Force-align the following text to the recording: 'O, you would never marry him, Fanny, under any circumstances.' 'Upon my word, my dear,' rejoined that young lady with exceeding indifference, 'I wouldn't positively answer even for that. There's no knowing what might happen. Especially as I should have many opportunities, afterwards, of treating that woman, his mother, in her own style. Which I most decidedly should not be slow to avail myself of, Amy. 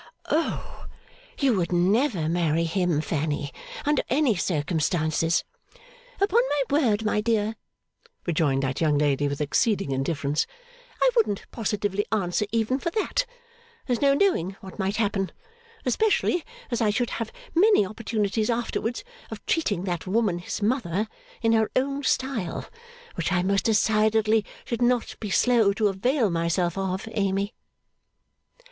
'O, 0.31 0.87
you 1.37 1.55
would 1.55 1.71
never 1.71 2.27
marry 2.27 2.63
him, 2.63 3.01
Fanny, 3.01 3.51
under 3.85 4.01
any 4.09 4.35
circumstances.' 4.35 5.43
'Upon 6.19 6.41
my 6.49 6.63
word, 6.79 7.05
my 7.05 7.21
dear,' 7.21 7.55
rejoined 8.25 8.63
that 8.63 8.81
young 8.81 8.97
lady 8.97 9.27
with 9.27 9.39
exceeding 9.39 9.91
indifference, 9.91 10.47
'I 11.03 11.11
wouldn't 11.15 11.45
positively 11.51 12.03
answer 12.11 12.47
even 12.51 12.79
for 12.79 12.89
that. 12.89 13.27
There's 13.85 14.01
no 14.01 14.15
knowing 14.15 14.55
what 14.59 14.79
might 14.79 14.95
happen. 14.95 15.31
Especially 15.85 16.43
as 16.71 16.81
I 16.81 16.89
should 16.89 17.11
have 17.11 17.31
many 17.53 17.85
opportunities, 17.85 18.49
afterwards, 18.49 19.03
of 19.29 19.45
treating 19.45 19.83
that 19.83 20.07
woman, 20.07 20.39
his 20.39 20.63
mother, 20.63 21.09
in 21.43 21.51
her 21.51 21.69
own 21.75 22.01
style. 22.01 22.65
Which 23.13 23.31
I 23.31 23.43
most 23.43 23.65
decidedly 23.65 24.45
should 24.65 24.81
not 24.81 25.15
be 25.19 25.29
slow 25.29 25.73
to 25.73 25.89
avail 25.89 26.31
myself 26.31 26.75
of, 26.75 27.07
Amy. 27.11 27.53